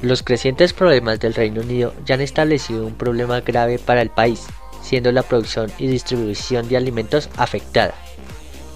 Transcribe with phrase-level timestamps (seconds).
[0.00, 4.46] Los crecientes problemas del Reino Unido ya han establecido un problema grave para el país,
[4.82, 7.94] siendo la producción y distribución de alimentos afectada.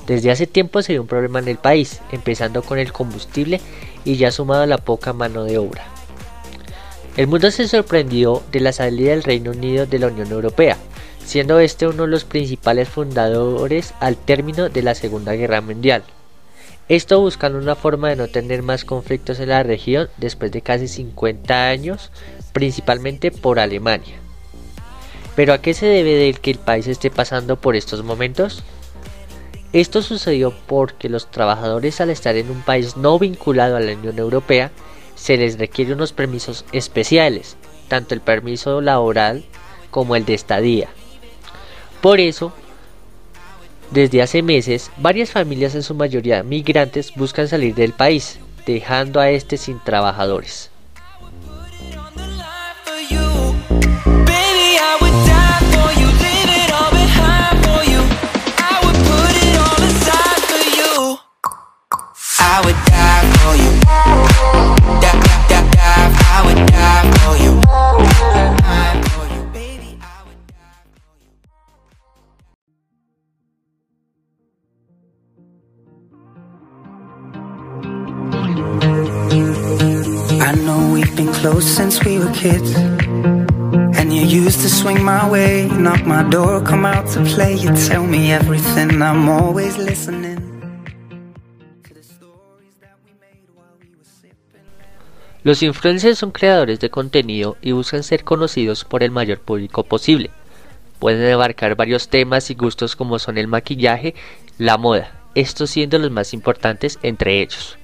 [0.06, 3.60] Desde hace tiempo se dio un problema en el país, empezando con el combustible
[4.04, 5.95] y ya sumado a la poca mano de obra.
[7.16, 10.76] El mundo se sorprendió de la salida del Reino Unido de la Unión Europea,
[11.24, 16.04] siendo este uno de los principales fundadores al término de la Segunda Guerra Mundial.
[16.90, 20.88] Esto buscando una forma de no tener más conflictos en la región después de casi
[20.88, 22.12] 50 años,
[22.52, 24.16] principalmente por Alemania.
[25.34, 28.62] Pero ¿a qué se debe de que el país esté pasando por estos momentos?
[29.72, 34.18] Esto sucedió porque los trabajadores al estar en un país no vinculado a la Unión
[34.18, 34.70] Europea
[35.16, 37.56] se les requiere unos permisos especiales,
[37.88, 39.44] tanto el permiso laboral
[39.90, 40.88] como el de estadía.
[42.00, 42.52] Por eso,
[43.90, 49.30] desde hace meses, varias familias en su mayoría migrantes buscan salir del país, dejando a
[49.30, 50.70] este sin trabajadores.
[81.60, 82.74] Since we were kids.
[83.98, 87.54] And you used to swing my way, knock my door, come out to play.
[87.54, 90.42] You tell me everything, I'm always listening.
[95.44, 100.30] Los influencers son creadores de contenido y buscan ser conocidos por el mayor público posible.
[100.98, 104.16] Pueden abarcar varios temas y gustos como son el maquillaje,
[104.58, 107.78] la moda, estos siendo los más importantes entre ellos.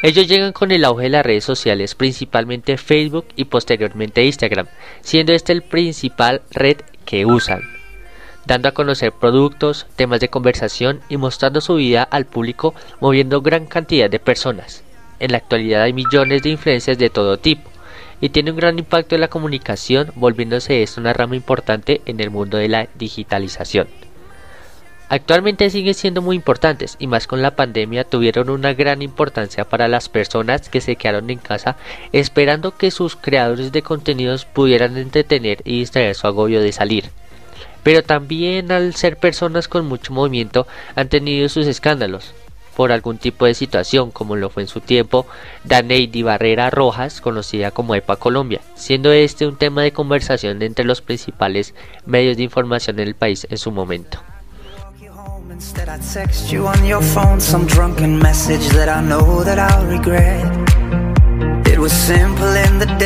[0.00, 4.68] Ellos llegan con el auge de las redes sociales, principalmente Facebook y posteriormente Instagram,
[5.00, 7.62] siendo este el principal red que usan,
[8.46, 13.66] dando a conocer productos, temas de conversación y mostrando su vida al público, moviendo gran
[13.66, 14.84] cantidad de personas.
[15.18, 17.68] En la actualidad hay millones de influencias de todo tipo
[18.20, 22.30] y tiene un gran impacto en la comunicación, volviéndose esto una rama importante en el
[22.30, 23.88] mundo de la digitalización.
[25.10, 29.88] Actualmente siguen siendo muy importantes y más con la pandemia tuvieron una gran importancia para
[29.88, 31.76] las personas que se quedaron en casa
[32.12, 37.10] esperando que sus creadores de contenidos pudieran entretener y distraer su agobio de salir.
[37.82, 42.34] Pero también al ser personas con mucho movimiento han tenido sus escándalos
[42.76, 45.26] por algún tipo de situación como lo fue en su tiempo
[45.64, 51.00] Daneidi Barrera Rojas, conocida como EPA Colombia, siendo este un tema de conversación entre los
[51.00, 51.74] principales
[52.04, 54.20] medios de información en el país en su momento.
[55.58, 59.86] Instead, I text you on your phone some drunken message that I know that I'll
[59.86, 60.46] regret.
[61.66, 62.98] It was simple in the day.